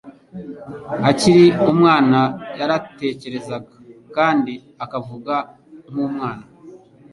[1.09, 2.19] Akiri umwana
[2.59, 3.73] yaratekerezaga
[4.15, 5.35] kandi akavuga
[5.89, 6.45] nk'umwana;